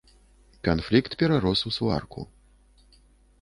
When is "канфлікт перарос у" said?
0.67-1.75